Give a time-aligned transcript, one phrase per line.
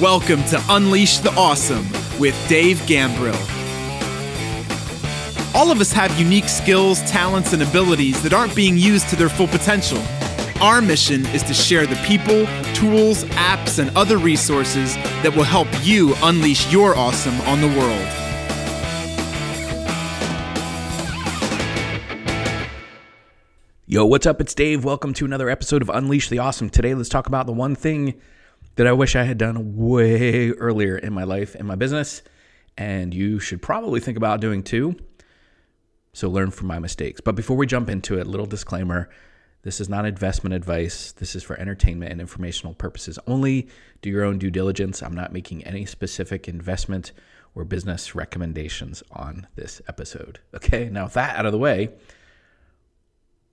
[0.00, 1.86] Welcome to Unleash the Awesome
[2.18, 3.36] with Dave Gambrill.
[5.54, 9.28] All of us have unique skills, talents, and abilities that aren't being used to their
[9.28, 10.02] full potential.
[10.62, 15.68] Our mission is to share the people, tools, apps, and other resources that will help
[15.82, 18.08] you unleash your awesome on the world.
[23.86, 24.40] Yo, what's up?
[24.40, 24.86] It's Dave.
[24.86, 26.70] Welcome to another episode of Unleash the Awesome.
[26.70, 28.18] Today, let's talk about the one thing
[28.76, 32.22] that I wish I had done way earlier in my life, in my business,
[32.76, 34.96] and you should probably think about doing too.
[36.14, 37.20] So, learn from my mistakes.
[37.20, 39.08] But before we jump into it, little disclaimer
[39.62, 41.12] this is not investment advice.
[41.12, 43.68] This is for entertainment and informational purposes only.
[44.00, 45.02] Do your own due diligence.
[45.02, 47.12] I'm not making any specific investment
[47.54, 50.40] or business recommendations on this episode.
[50.54, 51.90] Okay, now with that out of the way,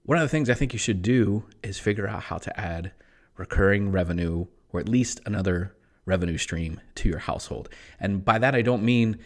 [0.03, 2.91] one of the things I think you should do is figure out how to add
[3.37, 7.69] recurring revenue or at least another revenue stream to your household.
[7.99, 9.19] And by that, I don't mean,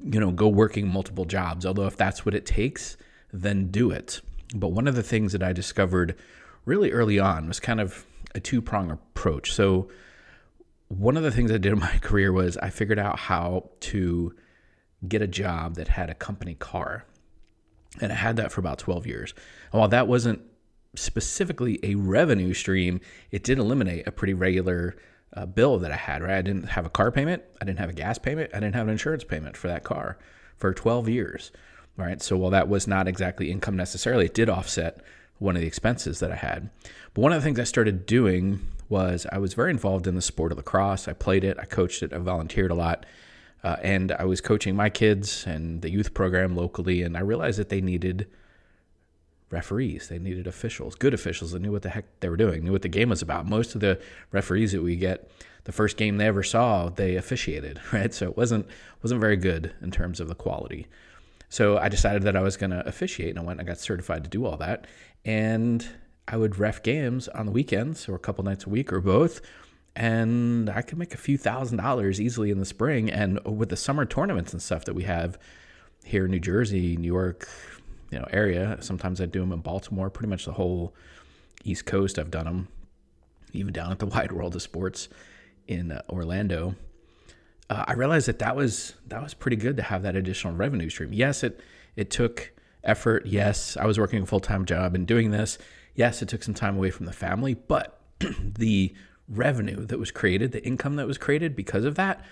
[0.00, 2.96] you know, go working multiple jobs, although if that's what it takes,
[3.32, 4.20] then do it.
[4.54, 6.16] But one of the things that I discovered
[6.64, 9.52] really early on was kind of a two prong approach.
[9.52, 9.88] So,
[10.88, 14.34] one of the things I did in my career was I figured out how to
[15.06, 17.04] get a job that had a company car.
[18.00, 19.34] And I had that for about 12 years.
[19.72, 20.40] And while that wasn't
[20.98, 24.96] specifically a revenue stream, it did eliminate a pretty regular
[25.34, 26.38] uh, bill that I had, right?
[26.38, 28.86] I didn't have a car payment, I didn't have a gas payment, I didn't have
[28.86, 30.18] an insurance payment for that car
[30.56, 31.50] for 12 years,
[31.96, 32.20] right?
[32.22, 35.00] So while that was not exactly income necessarily, it did offset
[35.38, 36.70] one of the expenses that I had.
[37.14, 40.22] But one of the things I started doing was I was very involved in the
[40.22, 41.08] sport of lacrosse.
[41.08, 43.06] I played it, I coached it, I volunteered a lot.
[43.62, 47.58] Uh, and I was coaching my kids and the youth program locally, and I realized
[47.58, 48.28] that they needed
[49.50, 50.08] referees.
[50.08, 52.82] They needed officials, good officials that knew what the heck they were doing, knew what
[52.82, 53.46] the game was about.
[53.46, 54.00] Most of the
[54.32, 55.30] referees that we get,
[55.64, 58.12] the first game they ever saw, they officiated, right?
[58.12, 58.66] So it wasn't
[59.02, 60.86] wasn't very good in terms of the quality.
[61.48, 63.80] So I decided that I was going to officiate, and I went and I got
[63.80, 64.86] certified to do all that.
[65.24, 65.86] And
[66.26, 69.40] I would ref games on the weekends or a couple nights a week or both.
[69.96, 73.10] And I could make a few thousand dollars easily in the spring.
[73.10, 75.38] And with the summer tournaments and stuff that we have
[76.04, 77.48] here in New Jersey, New York,
[78.10, 78.78] you know area.
[78.80, 80.10] Sometimes I do them in Baltimore.
[80.10, 80.94] Pretty much the whole
[81.64, 82.18] East Coast.
[82.18, 82.68] I've done them,
[83.52, 85.08] even down at the Wide World of Sports
[85.66, 86.74] in uh, Orlando.
[87.70, 90.88] Uh, I realized that that was that was pretty good to have that additional revenue
[90.88, 91.12] stream.
[91.12, 91.60] Yes, it
[91.96, 92.52] it took
[92.84, 93.26] effort.
[93.26, 95.58] Yes, I was working a full time job and doing this.
[95.94, 98.00] Yes, it took some time away from the family, but
[98.40, 98.94] the
[99.28, 102.24] revenue that was created, the income that was created because of that,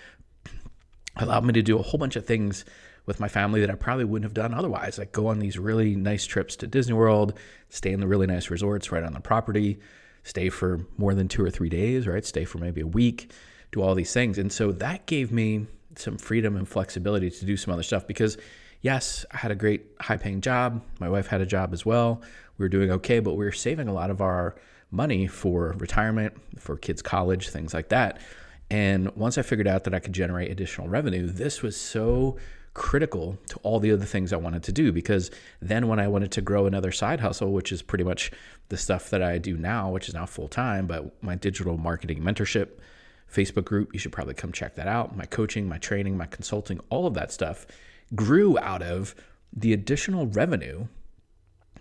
[1.17, 2.65] allowed me to do a whole bunch of things
[3.07, 4.99] with my family that I probably wouldn't have done otherwise.
[4.99, 7.33] Like go on these really nice trips to Disney World,
[7.69, 9.79] stay in the really nice resorts right on the property,
[10.23, 12.23] stay for more than two or three days, right?
[12.23, 13.31] Stay for maybe a week,
[13.71, 14.37] do all these things.
[14.37, 18.37] And so that gave me some freedom and flexibility to do some other stuff because
[18.81, 20.83] yes, I had a great high paying job.
[20.99, 22.21] My wife had a job as well.
[22.57, 24.55] We were doing okay, but we were saving a lot of our
[24.91, 28.19] money for retirement, for kids' college, things like that.
[28.69, 32.37] And once I figured out that I could generate additional revenue, this was so
[32.77, 36.31] critical to all the other things I wanted to do because then when I wanted
[36.33, 38.31] to grow another side hustle, which is pretty much
[38.69, 42.21] the stuff that I do now, which is now full time, but my digital marketing
[42.21, 42.69] mentorship
[43.33, 45.17] Facebook group, you should probably come check that out.
[45.17, 47.65] My coaching, my training, my consulting, all of that stuff
[48.13, 49.15] grew out of
[49.51, 50.85] the additional revenue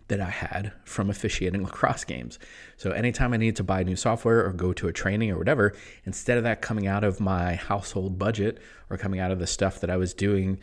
[0.09, 2.39] that I had from officiating lacrosse games.
[2.79, 5.75] So anytime I needed to buy new software or go to a training or whatever,
[6.07, 8.59] instead of that coming out of my household budget
[8.89, 10.59] or coming out of the stuff that I was doing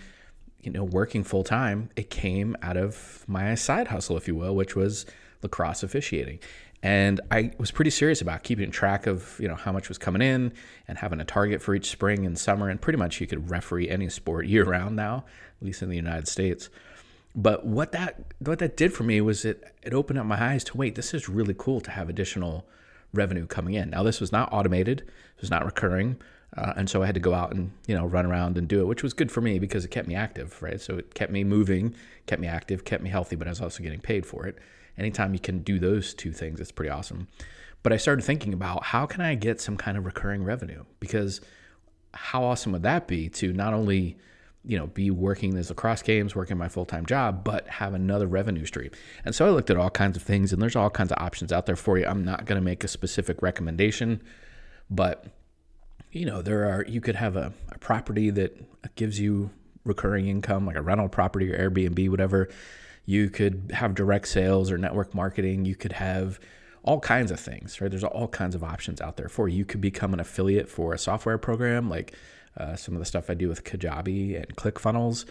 [0.64, 4.56] you know, working full time, it came out of my side hustle, if you will,
[4.56, 5.06] which was
[5.42, 6.40] lacrosse officiating.
[6.82, 10.22] And I was pretty serious about keeping track of, you know, how much was coming
[10.22, 10.52] in
[10.88, 12.68] and having a target for each spring and summer.
[12.68, 15.26] And pretty much you could referee any sport year round now,
[15.62, 16.70] at least in the United States.
[17.36, 20.64] But what that what that did for me was it it opened up my eyes
[20.66, 22.68] to wait, this is really cool to have additional
[23.12, 23.90] revenue coming in.
[23.90, 26.18] Now this was not automated, it was not recurring,
[26.58, 28.82] uh, and so I had to go out and you know run around and do
[28.82, 30.80] it, which was good for me because it kept me active, right?
[30.80, 31.96] So it kept me moving,
[32.28, 34.58] kept me active, kept me healthy, but I was also getting paid for it.
[34.98, 37.28] Anytime you can do those two things, it's pretty awesome.
[37.82, 41.42] But I started thinking about how can I get some kind of recurring revenue because
[42.14, 44.18] how awesome would that be to not only
[44.66, 48.66] you know be working these lacrosse games working my full-time job but have another revenue
[48.66, 48.90] stream
[49.26, 51.52] and so i looked at all kinds of things and there's all kinds of options
[51.52, 54.22] out there for you i'm not going to make a specific recommendation
[54.90, 55.26] but
[56.14, 59.50] you know, there are, you could have a, a property that gives you
[59.84, 62.50] recurring income, like a rental property or Airbnb, whatever.
[63.06, 65.66] You could have direct sales or network marketing.
[65.66, 66.40] You could have
[66.84, 67.90] all kinds of things, right?
[67.90, 69.58] There's all kinds of options out there for you.
[69.58, 72.14] You could become an affiliate for a software program, like
[72.58, 75.26] uh, some of the stuff I do with Kajabi and ClickFunnels.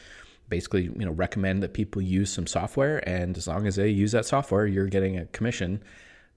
[0.48, 4.12] Basically, you know, recommend that people use some software, and as long as they use
[4.12, 5.82] that software, you're getting a commission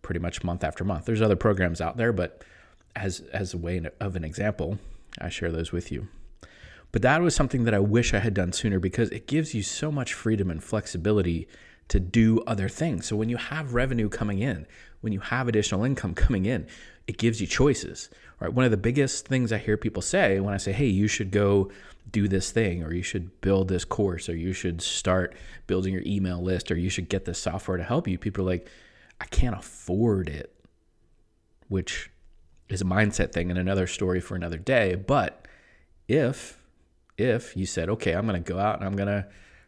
[0.03, 1.05] pretty much month after month.
[1.05, 2.43] There's other programs out there, but
[2.95, 4.79] as as a way of an example,
[5.19, 6.07] I share those with you.
[6.91, 9.63] But that was something that I wish I had done sooner because it gives you
[9.63, 11.47] so much freedom and flexibility
[11.89, 13.05] to do other things.
[13.05, 14.65] So when you have revenue coming in,
[15.01, 16.67] when you have additional income coming in,
[17.05, 18.09] it gives you choices.
[18.39, 18.51] Right?
[18.51, 21.31] One of the biggest things I hear people say when I say, "Hey, you should
[21.31, 21.71] go
[22.11, 25.35] do this thing or you should build this course or you should start
[25.67, 28.51] building your email list or you should get this software to help you." People are
[28.51, 28.69] like,
[29.19, 30.51] "I can't afford it."
[31.67, 32.09] Which
[32.69, 35.47] is a mindset thing and another story for another day, but
[36.07, 36.59] if
[37.17, 39.25] if you said, "Okay, I'm going to go out and I'm going to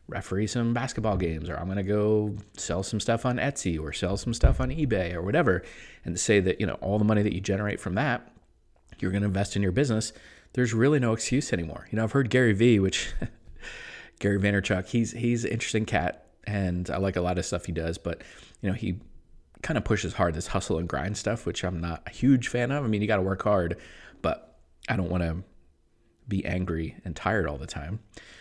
[0.07, 3.91] referee some basketball games, or I'm going to go sell some stuff on Etsy or
[3.91, 5.63] sell some stuff on eBay or whatever,
[6.05, 8.31] and say that, you know, all the money that you generate from that,
[8.99, 10.13] you're going to invest in your business,
[10.53, 11.87] there's really no excuse anymore.
[11.91, 13.13] You know, I've heard Gary Vee, which
[14.19, 17.73] Gary Vaynerchuk, he's he's an interesting cat and I like a lot of stuff he
[17.73, 18.21] does, but
[18.61, 18.99] you know, he
[19.61, 22.71] kind of pushes hard this hustle and grind stuff, which I'm not a huge fan
[22.71, 22.83] of.
[22.83, 23.77] I mean, you got to work hard,
[24.21, 25.43] but I don't want to
[26.27, 27.99] be angry and tired all the time.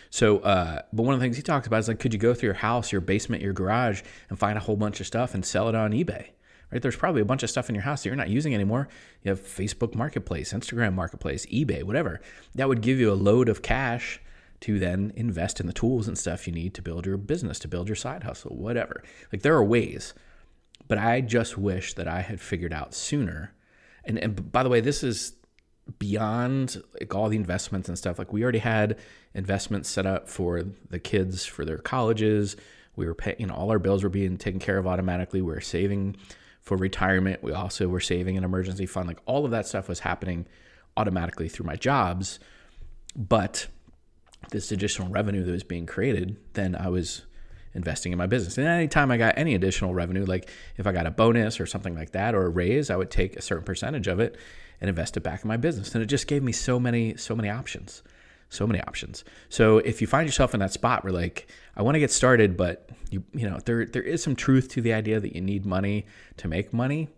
[0.09, 2.33] So, uh, but one of the things he talks about is like, could you go
[2.33, 5.45] through your house, your basement, your garage, and find a whole bunch of stuff and
[5.45, 6.29] sell it on eBay?
[6.71, 6.81] Right?
[6.81, 8.89] There's probably a bunch of stuff in your house that you're not using anymore.
[9.23, 12.19] You have Facebook Marketplace, Instagram Marketplace, eBay, whatever.
[12.55, 14.19] That would give you a load of cash
[14.61, 17.67] to then invest in the tools and stuff you need to build your business, to
[17.67, 19.03] build your side hustle, whatever.
[19.31, 20.13] Like there are ways,
[20.87, 23.53] but I just wish that I had figured out sooner.
[24.05, 25.33] And, and by the way, this is
[25.99, 28.19] beyond like all the investments and stuff.
[28.19, 28.97] Like we already had
[29.33, 32.55] investments set up for the kids for their colleges.
[32.95, 35.41] We were paying you know all our bills were being taken care of automatically.
[35.41, 36.17] We were saving
[36.61, 37.41] for retirement.
[37.41, 39.07] We also were saving an emergency fund.
[39.07, 40.45] Like all of that stuff was happening
[40.97, 42.39] automatically through my jobs.
[43.15, 43.67] But
[44.51, 47.23] this additional revenue that was being created then i was
[47.77, 51.05] investing in my business and anytime i got any additional revenue like if i got
[51.05, 54.07] a bonus or something like that or a raise i would take a certain percentage
[54.07, 54.35] of it
[54.79, 55.93] and invest it back in my business.
[55.93, 58.03] And it just gave me so many, so many options.
[58.49, 59.25] So many options.
[59.49, 62.55] So if you find yourself in that spot where like, I want to get started,
[62.55, 65.65] but you you know, there there is some truth to the idea that you need
[65.65, 66.05] money
[66.37, 67.09] to make money,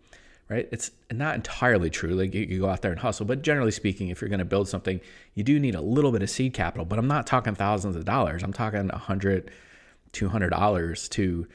[0.49, 0.67] right?
[0.71, 2.15] It's not entirely true.
[2.15, 4.45] Like you, you go out there and hustle, but generally speaking, if you're going to
[4.45, 4.99] build something,
[5.35, 6.83] you do need a little bit of seed capital.
[6.83, 8.41] But I'm not talking thousands of dollars.
[8.41, 9.51] I'm talking a hundred,
[10.11, 11.47] two hundred dollars to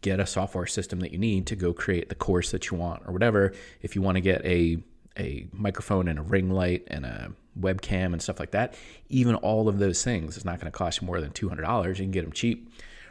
[0.00, 3.02] get a software system that you need to go create the course that you want
[3.06, 3.52] or whatever.
[3.82, 4.78] If you want to get a
[5.18, 8.74] a microphone and a ring light and a webcam and stuff like that,
[9.08, 11.88] even all of those things is not going to cost you more than $200.
[11.88, 12.70] You can get them cheap,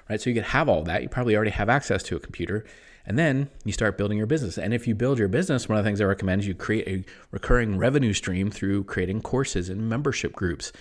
[0.09, 0.21] right?
[0.21, 1.01] So you can have all that.
[1.01, 2.65] You probably already have access to a computer.
[3.07, 4.57] And then you start building your business.
[4.57, 6.87] And if you build your business, one of the things I recommend is you create
[6.87, 10.71] a recurring revenue stream through creating courses and membership groups.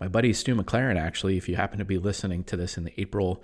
[0.00, 2.92] My buddy Stu McLaren, actually, if you happen to be listening to this in the
[2.98, 3.42] April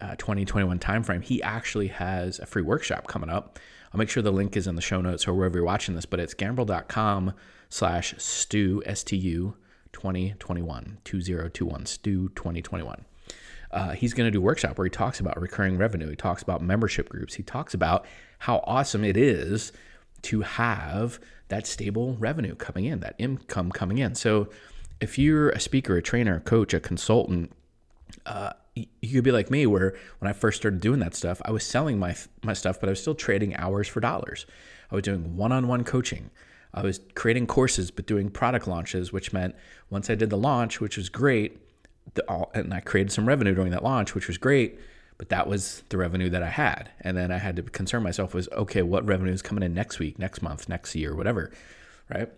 [0.00, 3.58] uh, 2021 timeframe, he actually has a free workshop coming up
[3.94, 6.04] I'll make sure the link is in the show notes or wherever you're watching this,
[6.04, 7.32] but it's gambrel.com
[7.68, 9.54] slash stu, S-T-U,
[9.92, 13.04] 2021, 2021, stu 2021.
[13.70, 16.10] Uh, he's going to do a workshop where he talks about recurring revenue.
[16.10, 17.34] He talks about membership groups.
[17.34, 18.04] He talks about
[18.40, 19.70] how awesome it is
[20.22, 24.16] to have that stable revenue coming in, that income coming in.
[24.16, 24.48] So
[25.00, 27.52] if you're a speaker, a trainer, a coach, a consultant,
[28.26, 31.52] uh, you could be like me where when I first started doing that stuff, I
[31.52, 34.46] was selling my my stuff, but I was still trading hours for dollars.
[34.90, 36.30] I was doing one-on-one coaching.
[36.72, 39.54] I was creating courses, but doing product launches, which meant
[39.90, 41.60] once I did the launch, which was great,
[42.14, 44.80] the, and I created some revenue during that launch, which was great,
[45.16, 46.90] but that was the revenue that I had.
[47.00, 50.00] And then I had to concern myself was, okay, what revenue is coming in next
[50.00, 51.52] week, next month, next year, whatever,
[52.12, 52.28] right?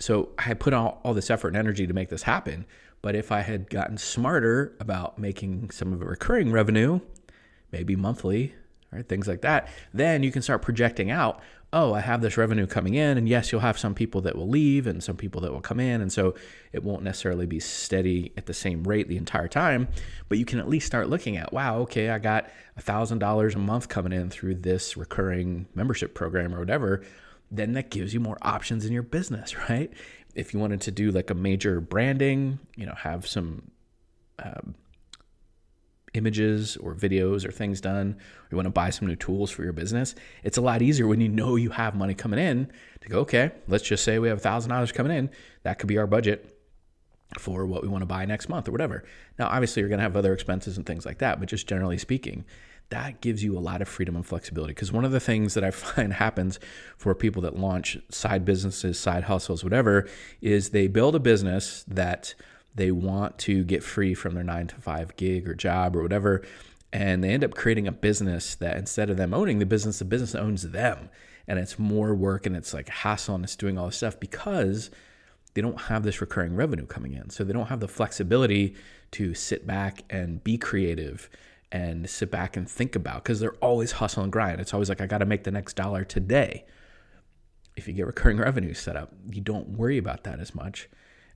[0.00, 2.66] So I put all, all this effort and energy to make this happen,
[3.02, 7.00] but if I had gotten smarter about making some of it recurring revenue,
[7.70, 8.54] maybe monthly,
[8.92, 11.40] right, things like that, then you can start projecting out,
[11.72, 13.16] oh, I have this revenue coming in.
[13.16, 15.78] And yes, you'll have some people that will leave and some people that will come
[15.78, 16.00] in.
[16.00, 16.34] And so
[16.72, 19.88] it won't necessarily be steady at the same rate the entire time,
[20.28, 22.48] but you can at least start looking at, wow, okay, I got
[22.80, 27.02] $1,000 a month coming in through this recurring membership program or whatever.
[27.50, 29.92] Then that gives you more options in your business, right?
[30.34, 33.70] if you wanted to do like a major branding, you know, have some
[34.38, 34.74] um,
[36.14, 39.62] images or videos or things done, or you want to buy some new tools for
[39.62, 43.08] your business, it's a lot easier when you know you have money coming in to
[43.08, 45.30] go, okay, let's just say we have $1,000 coming in.
[45.62, 46.56] That could be our budget
[47.38, 49.04] for what we want to buy next month or whatever.
[49.38, 51.98] Now, obviously, you're going to have other expenses and things like that, but just generally
[51.98, 52.44] speaking,
[52.90, 54.72] that gives you a lot of freedom and flexibility.
[54.72, 56.60] Because one of the things that I find happens
[56.96, 60.08] for people that launch side businesses, side hustles, whatever,
[60.40, 62.34] is they build a business that
[62.74, 66.42] they want to get free from their nine to five gig or job or whatever.
[66.92, 70.04] And they end up creating a business that instead of them owning the business, the
[70.04, 71.08] business owns them.
[71.46, 74.90] And it's more work and it's like hassle and it's doing all this stuff because
[75.54, 77.30] they don't have this recurring revenue coming in.
[77.30, 78.74] So they don't have the flexibility
[79.12, 81.28] to sit back and be creative
[81.72, 84.60] and sit back and think about because they're always hustle and grind.
[84.60, 86.64] It's always like, I got to make the next dollar today.
[87.76, 90.88] If you get recurring revenue set up, you don't worry about that as much.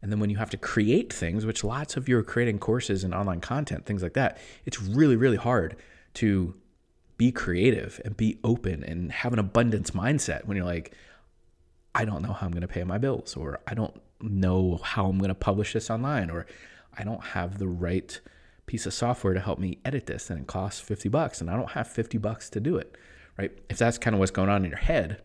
[0.03, 3.05] And then when you have to create things, which lots of you are creating courses
[3.05, 5.77] and online content, things like that, it's really, really hard
[6.15, 6.55] to
[7.17, 10.93] be creative and be open and have an abundance mindset when you're like,
[11.95, 15.07] I don't know how I'm going to pay my bills, or I don't know how
[15.07, 16.45] I'm going to publish this online, or
[16.99, 18.21] I don't have the right
[18.67, 21.57] piece of software to help me edit this and it costs 50 bucks and I
[21.57, 22.97] don't have 50 bucks to do it,
[23.39, 23.53] right?
[23.69, 25.21] If that's kind of what's going on in your head,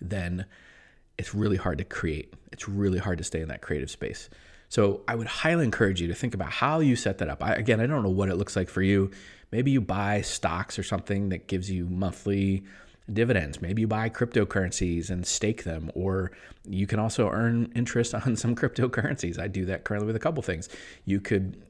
[0.00, 0.46] then
[1.18, 2.34] it's really hard to create.
[2.52, 4.28] It's really hard to stay in that creative space.
[4.68, 7.42] So I would highly encourage you to think about how you set that up.
[7.42, 9.10] I, again, I don't know what it looks like for you.
[9.52, 12.64] Maybe you buy stocks or something that gives you monthly
[13.12, 13.60] dividends.
[13.60, 16.32] Maybe you buy cryptocurrencies and stake them, or
[16.68, 19.38] you can also earn interest on some cryptocurrencies.
[19.38, 20.68] I do that currently with a couple things.
[21.04, 21.62] You could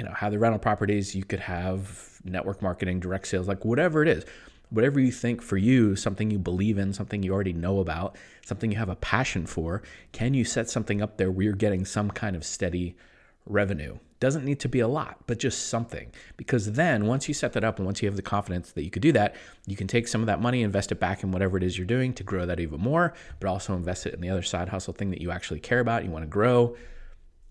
[0.00, 4.00] you know, have the rental properties, you could have network marketing, direct sales, like whatever
[4.00, 4.24] it is.
[4.70, 8.72] Whatever you think for you, something you believe in, something you already know about, something
[8.72, 12.10] you have a passion for, can you set something up there where you're getting some
[12.10, 12.96] kind of steady
[13.44, 13.98] revenue?
[14.20, 16.10] Doesn't need to be a lot, but just something.
[16.38, 18.90] Because then once you set that up and once you have the confidence that you
[18.90, 19.34] could do that,
[19.66, 21.86] you can take some of that money, invest it back in whatever it is you're
[21.86, 24.94] doing to grow that even more, but also invest it in the other side hustle
[24.94, 26.74] thing that you actually care about, you want to grow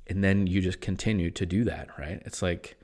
[0.10, 2.22] and then you just continue to do that, right?
[2.26, 2.78] It's like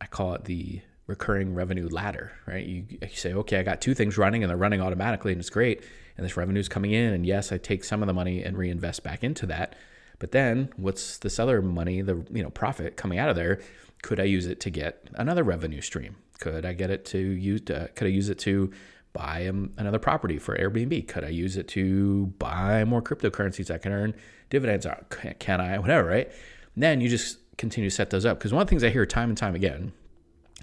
[0.00, 2.66] I call it the recurring revenue ladder, right?
[2.66, 5.50] You, you, say, okay, I got two things running and they're running automatically and it's
[5.50, 5.84] great.
[6.16, 7.14] And this revenue is coming in.
[7.14, 9.76] And yes, I take some of the money and reinvest back into that.
[10.18, 13.60] But then what's this other money, the you know profit coming out of there?
[14.02, 16.16] Could I use it to get another revenue stream?
[16.40, 17.60] Could I get it to use?
[17.62, 18.72] To, could I use it to
[19.12, 19.40] buy
[19.76, 21.06] another property for Airbnb?
[21.08, 24.14] Could I use it to buy more cryptocurrencies I can earn
[24.50, 25.04] dividends on?
[25.38, 25.78] Can I?
[25.78, 26.30] Whatever, right?
[26.74, 28.38] And then you just continue to set those up.
[28.38, 29.92] Because one of the things I hear time and time again,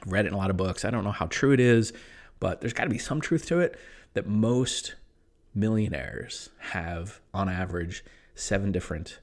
[0.03, 0.84] I've read it in a lot of books.
[0.84, 1.94] I don't know how true it is,
[2.39, 3.79] but there's got to be some truth to it
[4.13, 4.96] that most
[5.53, 8.03] millionaires have, on average,
[8.36, 9.20] seven different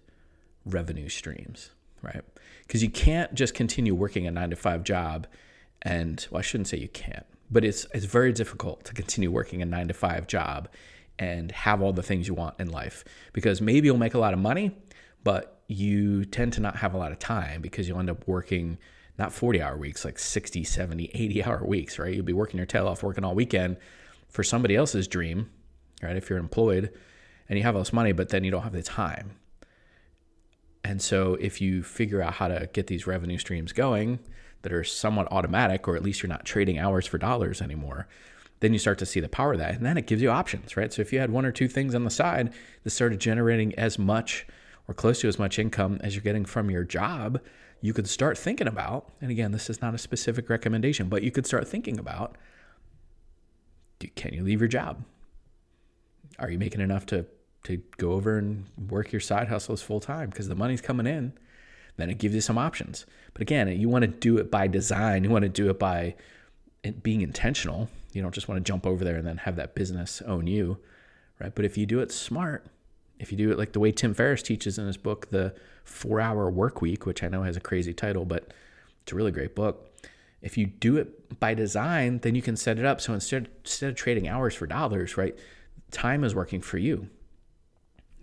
[0.64, 1.70] revenue streams,
[2.02, 2.22] right?
[2.66, 5.26] Because you can't just continue working a nine to five job
[5.82, 9.62] and, well, I shouldn't say you can't but it's it's very difficult to continue working
[9.62, 10.68] a 9 to 5 job
[11.18, 14.32] and have all the things you want in life because maybe you'll make a lot
[14.34, 14.76] of money
[15.24, 18.78] but you tend to not have a lot of time because you'll end up working
[19.18, 22.14] not 40 hour weeks like 60 70 80 hour weeks right?
[22.14, 23.76] You'll be working your tail off working all weekend
[24.28, 25.50] for somebody else's dream
[26.02, 26.16] right?
[26.16, 26.92] If you're employed
[27.48, 29.32] and you have all this money but then you don't have the time.
[30.84, 34.20] And so if you figure out how to get these revenue streams going
[34.66, 38.08] that are somewhat automatic, or at least you're not trading hours for dollars anymore,
[38.58, 39.76] then you start to see the power of that.
[39.76, 40.92] And then it gives you options, right?
[40.92, 43.96] So if you had one or two things on the side that started generating as
[43.96, 44.44] much
[44.88, 47.40] or close to as much income as you're getting from your job,
[47.80, 51.30] you could start thinking about, and again, this is not a specific recommendation, but you
[51.30, 52.36] could start thinking about
[54.16, 55.04] can you leave your job?
[56.40, 57.24] Are you making enough to
[57.64, 61.32] to go over and work your side hustles full time because the money's coming in?
[61.96, 63.06] Then it gives you some options.
[63.32, 65.24] But again, you want to do it by design.
[65.24, 66.14] You want to do it by
[67.02, 67.88] being intentional.
[68.12, 70.78] You don't just want to jump over there and then have that business own you,
[71.40, 71.54] right?
[71.54, 72.66] But if you do it smart,
[73.18, 76.20] if you do it like the way Tim Ferriss teaches in his book, The Four
[76.20, 78.52] Hour Work Week, which I know has a crazy title, but
[79.02, 79.90] it's a really great book.
[80.42, 83.00] If you do it by design, then you can set it up.
[83.00, 85.36] So instead, instead of trading hours for dollars, right,
[85.90, 87.08] time is working for you.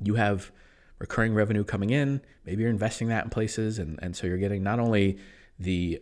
[0.01, 0.51] You have
[1.03, 2.22] recurring revenue coming in.
[2.45, 3.77] Maybe you're investing that in places.
[3.77, 5.17] And, and so you're getting not only
[5.60, 6.01] the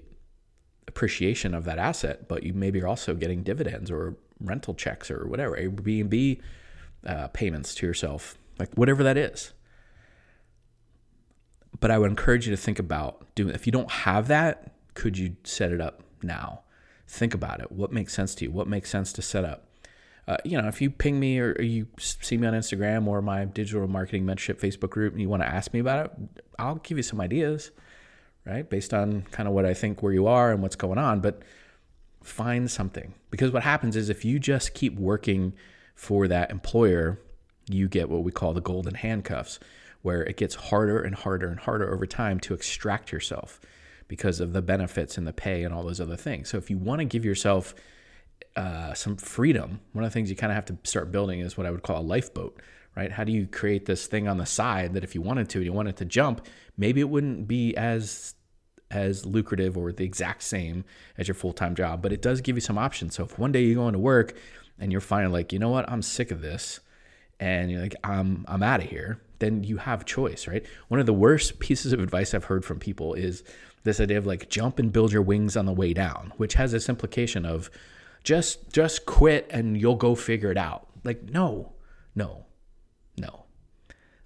[0.88, 5.28] appreciation of that asset, but you maybe are also getting dividends or rental checks or
[5.28, 6.40] whatever, Airbnb
[7.08, 9.54] uh, payments to yourself, like whatever that is.
[11.80, 13.56] But I would encourage you to think about doing.
[13.56, 16.62] If you don't have that, could you set it up now?
[17.08, 17.72] Think about it.
[17.72, 18.52] What makes sense to you?
[18.52, 19.71] What makes sense to set up?
[20.28, 23.22] Uh, you know, if you ping me or, or, you see me on Instagram or
[23.22, 26.12] my digital marketing mentorship Facebook group and you want to ask me about it,
[26.60, 27.72] I'll give you some ideas,
[28.46, 28.70] right?
[28.70, 31.22] Based on kind of what I think where you are and what's going on.
[31.22, 31.42] But
[32.22, 35.54] find something because what happens is if you just keep working
[35.96, 37.20] for that employer,
[37.70, 39.60] you get what we call the golden handcuffs,
[40.04, 43.60] where it gets harder and harder and harder over time to extract yourself
[44.08, 46.50] because of the benefits and the pay and all those other things.
[46.50, 47.74] So if you want to give yourself
[48.56, 51.58] uh, some freedom, one of the things you kind of have to start building is
[51.58, 52.62] what I would call a lifeboat,
[52.96, 53.12] right?
[53.12, 55.66] How do you create this thing on the side that if you wanted to, and
[55.66, 56.46] you wanted to jump,
[56.78, 58.36] maybe it wouldn't be as
[58.90, 60.84] as lucrative or the exact same
[61.18, 63.16] as your full-time job, but it does give you some options.
[63.16, 64.36] So if one day you go into work
[64.78, 66.82] and you're finding like, you know what, I'm sick of this,
[67.40, 70.66] and you're like, I'm I'm out of here, then you have choice, right?
[70.90, 73.44] One of the worst pieces of advice I've heard from people is
[73.84, 76.72] this idea of like jump and build your wings on the way down, which has
[76.72, 77.72] this implication of
[78.24, 80.88] just just quit and you'll go figure it out.
[81.04, 81.74] Like no,
[82.16, 82.46] no,
[83.18, 83.46] no.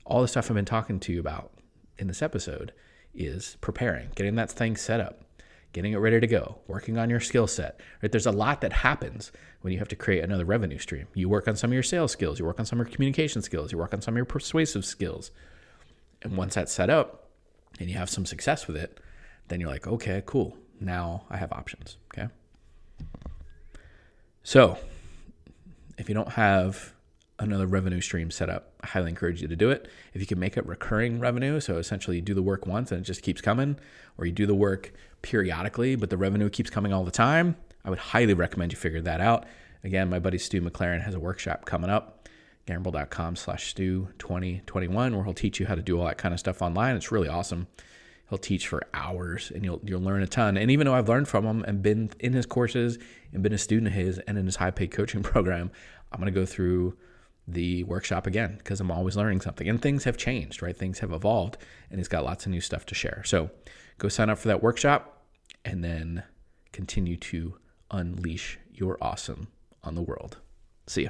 [0.06, 1.52] All the stuff I've been talking to you about
[1.98, 2.74] in this episode
[3.14, 5.24] is preparing, getting that thing set up,
[5.72, 7.80] getting it ready to go, working on your skill set.
[8.02, 8.12] Right?
[8.12, 11.08] There's a lot that happens when you have to create another revenue stream.
[11.14, 13.42] You work on some of your sales skills, you work on some of your communication
[13.42, 15.32] skills, you work on some of your persuasive skills.
[16.22, 17.30] And once that's set up
[17.80, 19.00] and you have some success with it,
[19.48, 20.58] then you're like, okay, cool.
[20.80, 21.98] Now I have options.
[22.14, 22.30] Okay.
[24.48, 24.78] So,
[25.98, 26.94] if you don't have
[27.40, 29.90] another revenue stream set up, I highly encourage you to do it.
[30.14, 33.02] If you can make it recurring revenue, so essentially you do the work once and
[33.02, 33.80] it just keeps coming,
[34.20, 37.90] or you do the work periodically, but the revenue keeps coming all the time, I
[37.90, 39.48] would highly recommend you figure that out.
[39.84, 42.30] Again, my buddy Stu McLaren has a workshop coming up,
[42.68, 46.40] gamble.com slash Stu 2021, where he'll teach you how to do all that kind of
[46.40, 46.96] stuff online.
[46.96, 47.66] It's really awesome
[48.30, 50.58] he'll teach for hours and you'll you'll learn a ton.
[50.58, 52.98] And even though I've learned from him and been in his courses
[53.34, 55.72] and been a student of his and in his high paid coaching program,
[56.12, 56.98] I'm gonna go through
[57.48, 59.70] the workshop again because I'm always learning something.
[59.70, 60.76] And things have changed, right?
[60.76, 61.58] Things have evolved
[61.90, 63.24] and he's got lots of new stuff to share.
[63.26, 63.52] So
[63.98, 65.22] go sign up for that workshop
[65.64, 66.24] and then
[66.72, 67.58] continue to
[67.92, 69.48] unleash your awesome
[69.84, 70.38] on the world.
[70.88, 71.10] See you.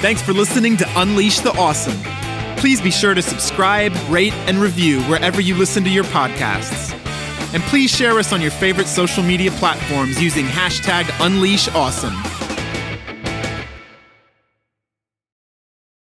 [0.00, 2.27] Thanks for listening to Unleash the Awesome.
[2.58, 6.92] Please be sure to subscribe, rate, and review wherever you listen to your podcasts.
[7.54, 12.37] And please share us on your favorite social media platforms using hashtag UnleashAwesome.